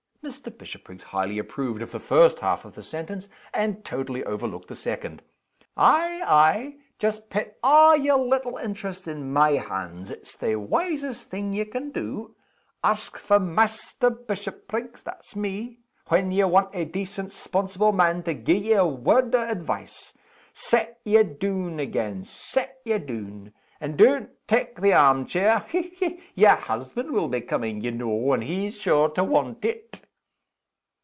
[0.23, 0.55] Mr.
[0.55, 5.19] Bishopriggs highly approved of the first half of the sentence, and totally overlooked the second.
[5.75, 11.51] "Ay, ay just pet a' yer little interests in my hands; it's the wisest thing
[11.53, 12.35] ye can do.
[12.83, 15.79] Ask for Maister Bishopriggs (that's me)
[16.09, 20.13] when ye want a decent 'sponsible man to gi' ye a word of advice.
[20.53, 23.51] Set ye doon again set ye doon.
[23.79, 25.65] And don't tak' the arm chair.
[25.71, 25.97] Hech!
[25.97, 26.21] hech!
[26.35, 30.03] yer husband will be coming, ye know, and he's sure to want it!"